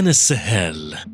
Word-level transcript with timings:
كان 0.00 0.08
السهال. 0.08 1.09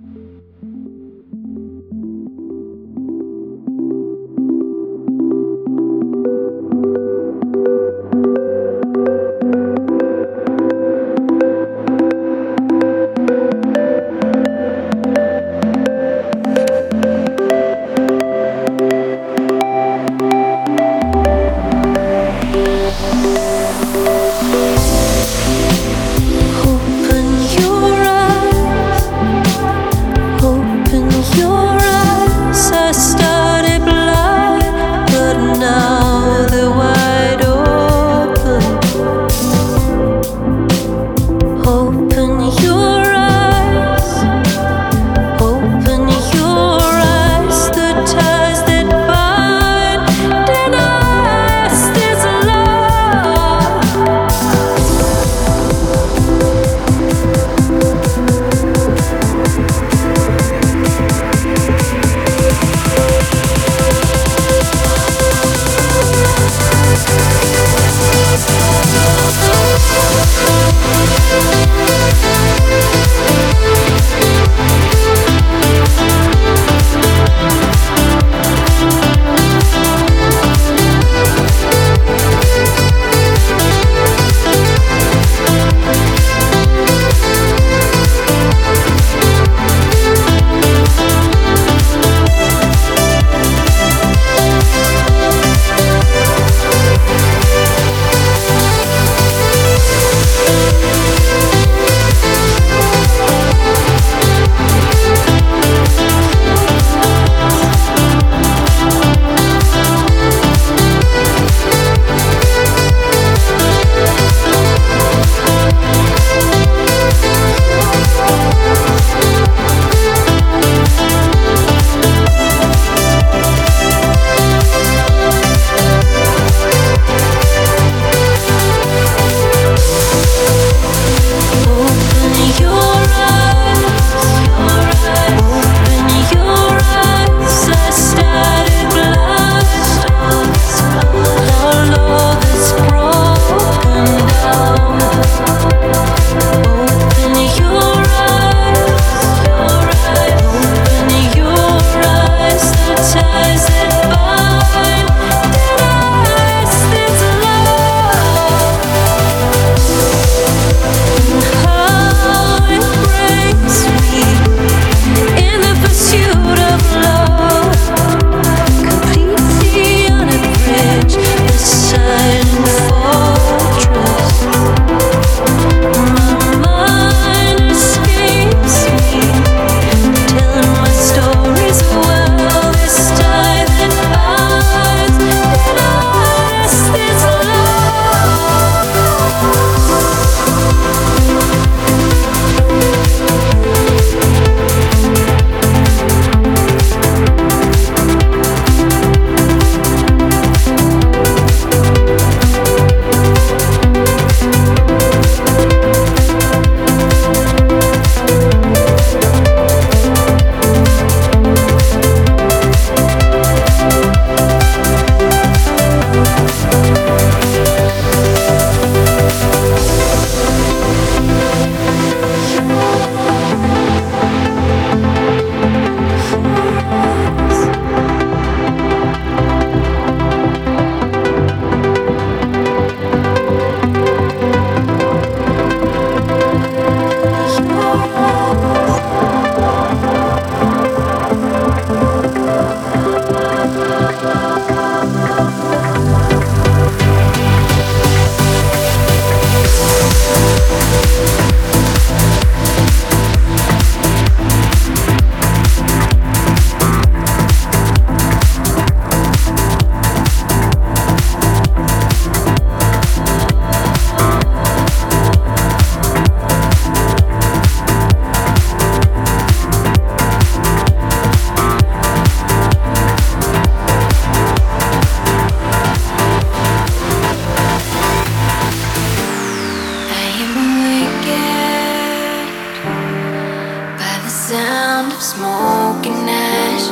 sound 284.47 285.13
of 285.13 285.21
smoke 285.21 286.07
and 286.07 286.31
ash. 286.31 286.87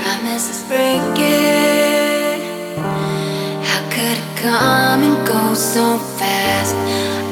Promises 0.00 0.62
breaking. 0.70 2.40
How 3.68 3.82
could 3.94 4.16
it 4.24 4.30
come 4.40 5.00
and 5.08 5.18
go 5.26 5.52
so 5.52 5.98
fast? 6.18 6.74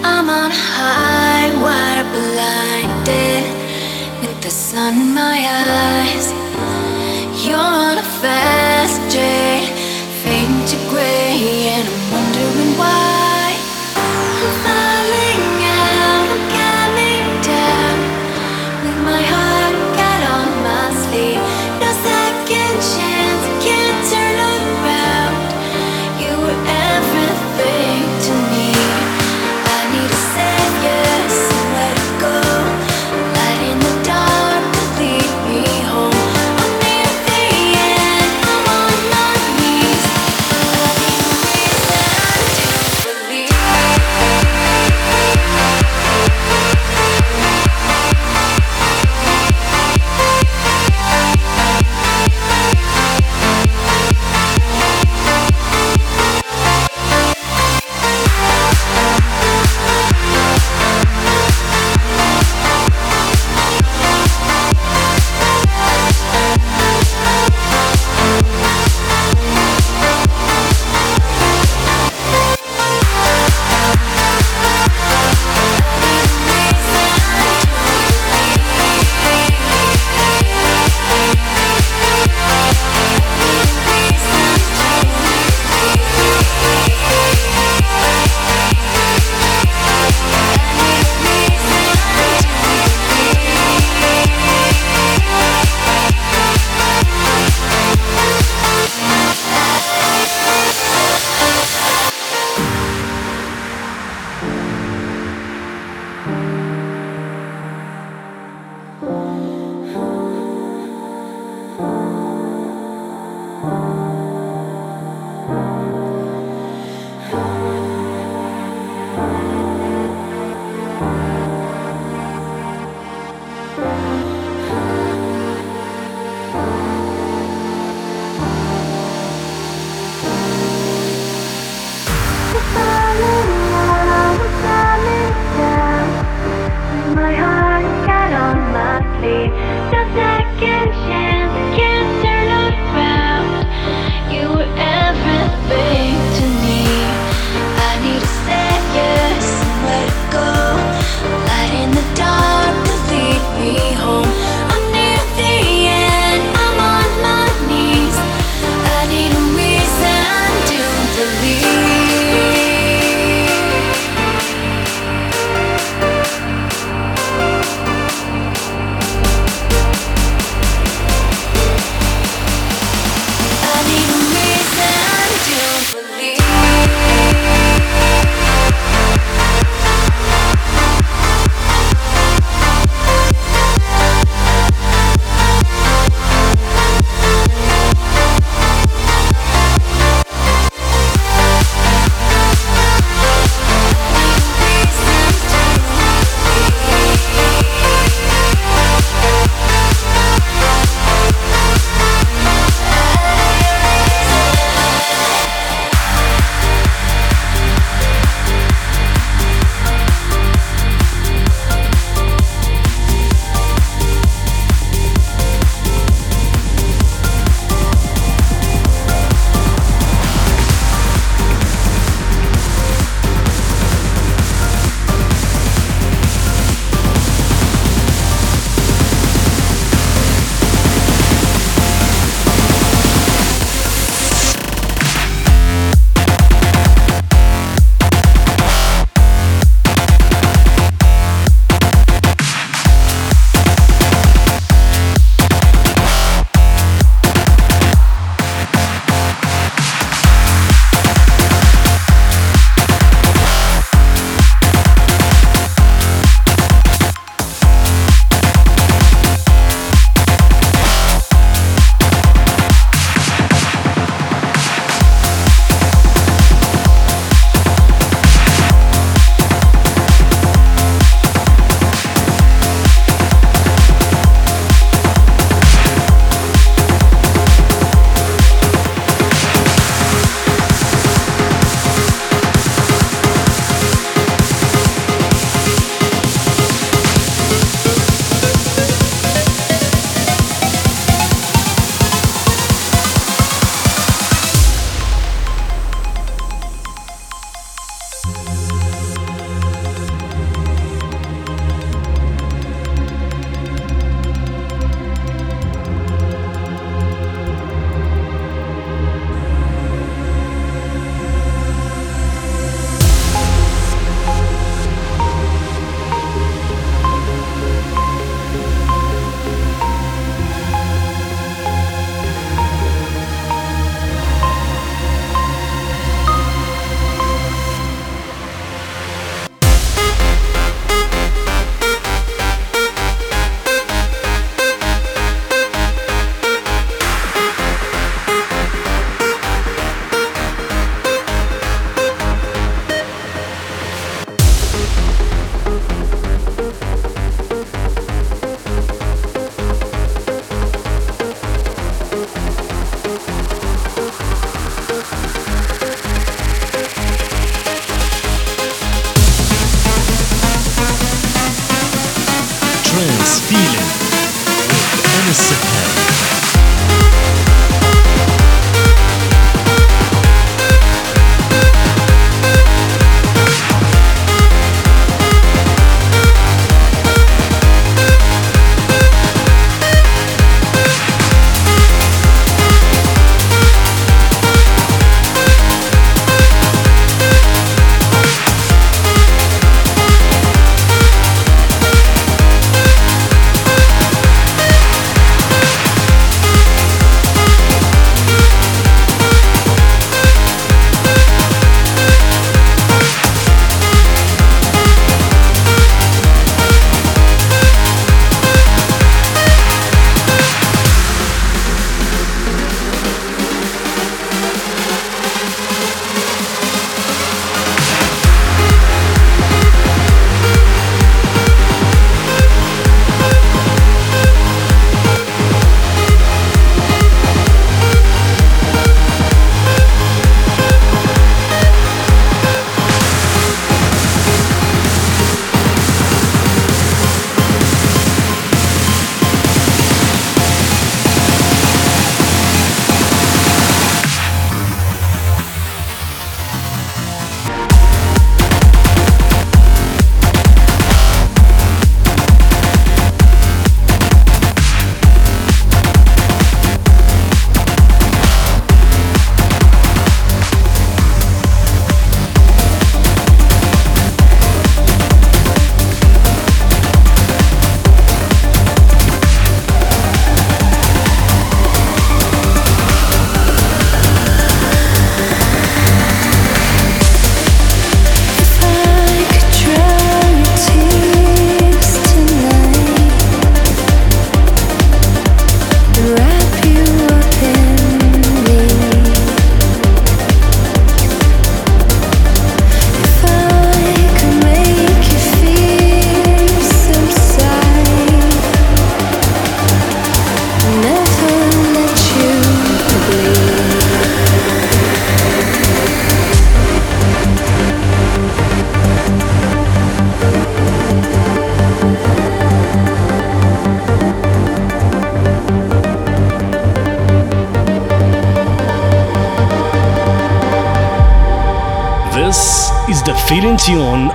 I'm 0.04 0.28
on 0.28 0.50
high, 0.52 1.48
wire 1.64 2.06
blinded 2.16 3.44
with 4.20 4.42
the 4.42 4.50
sun 4.50 4.92
in 5.04 5.14
my 5.14 5.38
eyes. 5.64 6.26
You're 7.42 7.56
on 7.56 7.96
a 7.96 8.06
fast. 8.20 8.71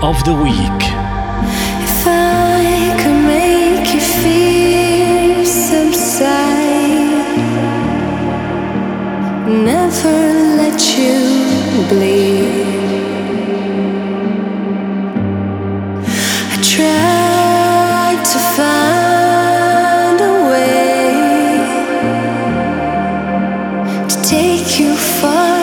Of 0.01 0.23
the 0.25 0.33
week. 0.33 0.83
If 1.87 2.05
I 2.05 2.95
could 2.99 3.19
make 3.25 3.93
you 3.93 3.99
feel 3.99 5.45
subside, 5.45 7.27
never 9.47 10.17
let 10.61 10.79
you 10.97 11.17
bleed. 11.89 12.67
I 16.53 16.57
tried 16.75 18.21
to 18.33 18.39
find 18.55 20.17
a 20.21 20.33
way 20.51 21.07
to 24.07 24.15
take 24.21 24.79
you 24.79 24.95
far 24.95 25.56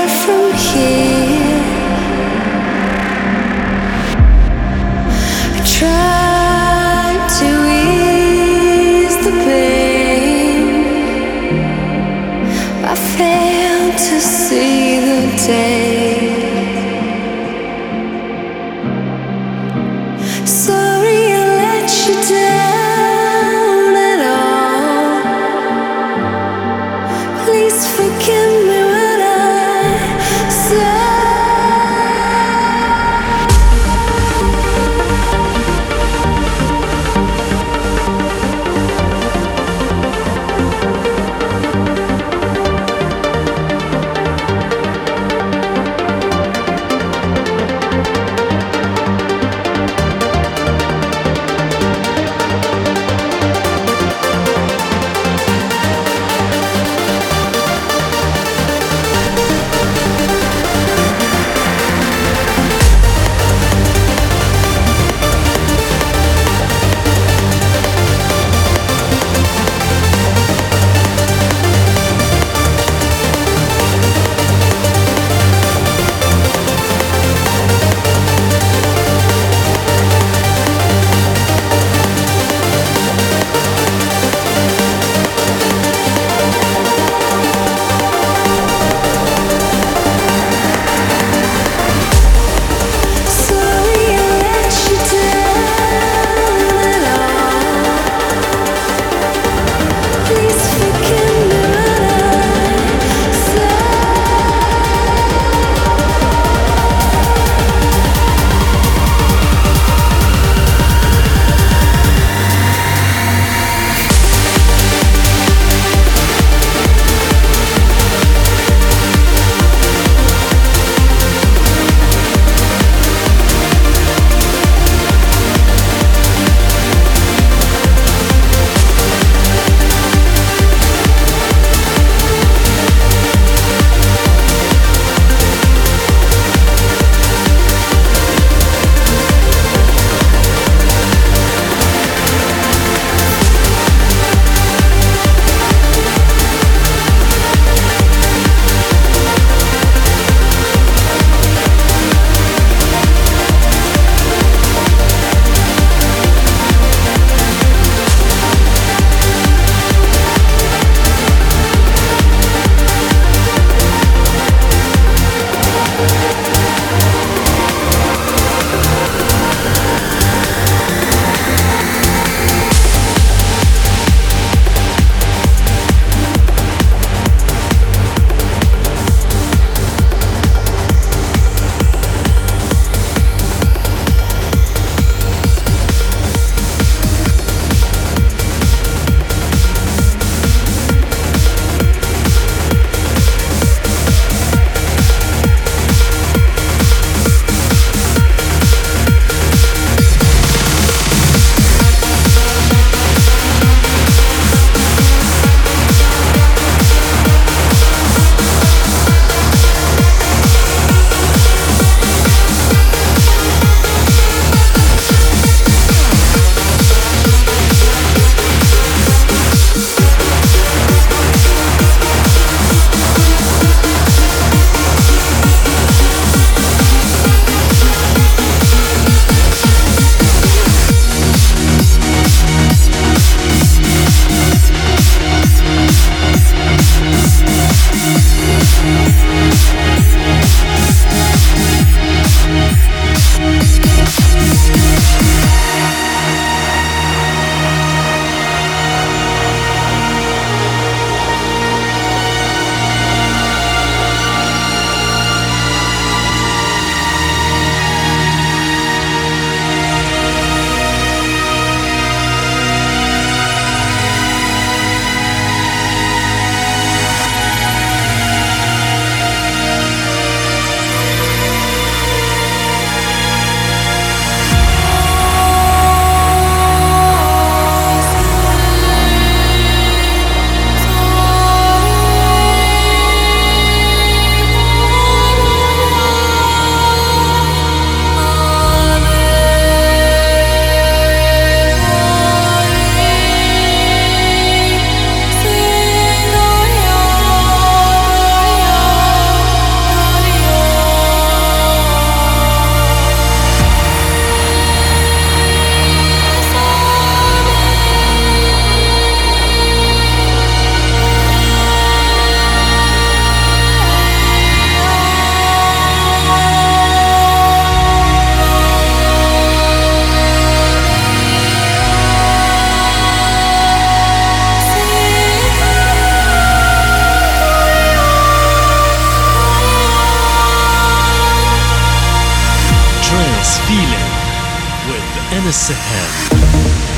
and 335.36 335.44
him. 335.74 336.93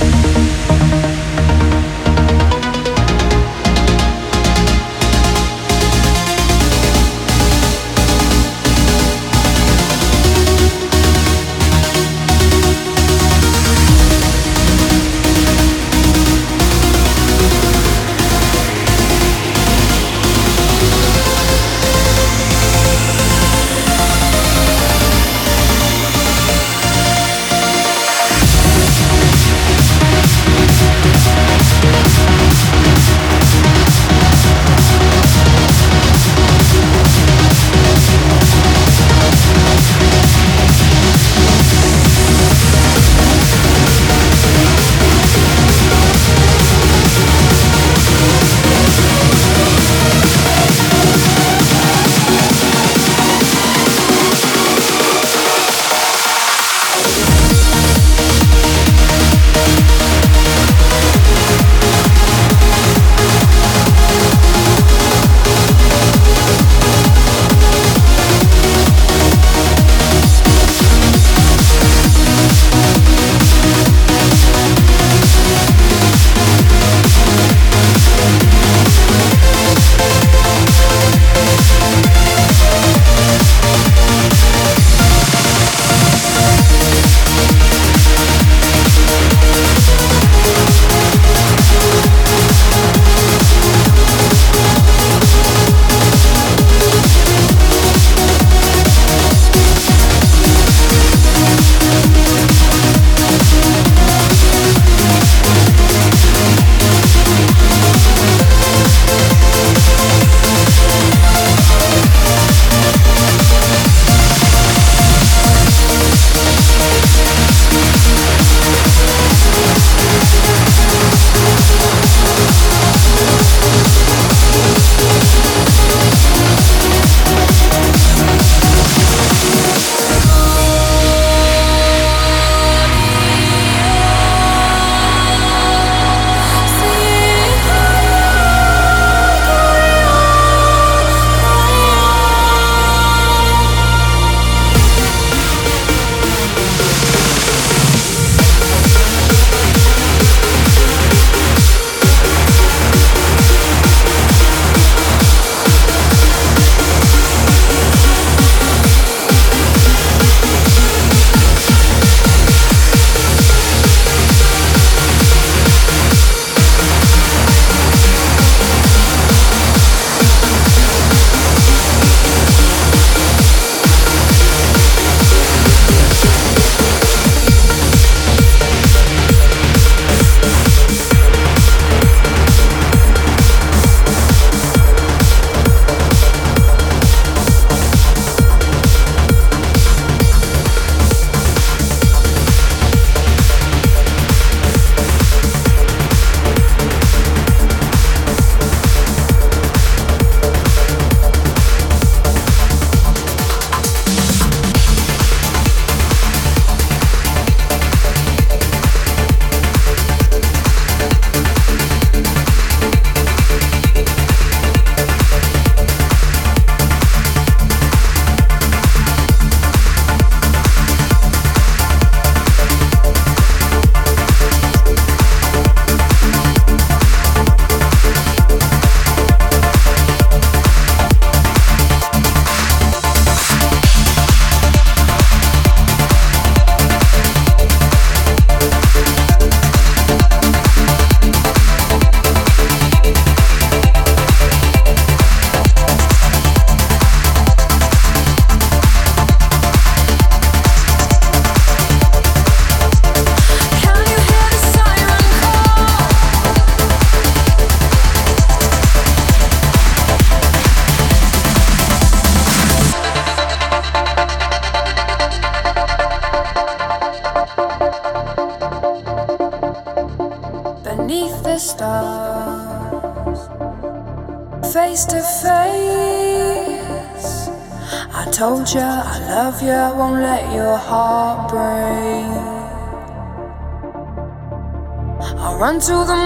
Start 285.81 286.09
a 286.09 286.26